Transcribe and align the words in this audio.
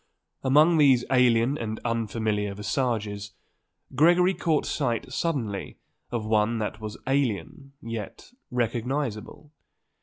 Among 0.43 0.79
these 0.79 1.05
alien 1.11 1.59
and 1.59 1.79
unfamiliar 1.85 2.55
visages, 2.55 3.33
Gregory 3.93 4.33
caught 4.33 4.65
sight 4.65 5.13
suddenly 5.13 5.77
of 6.09 6.25
one 6.25 6.57
that 6.57 6.81
was 6.81 6.97
alien 7.05 7.73
yet 7.83 8.31
recognizable. 8.49 9.51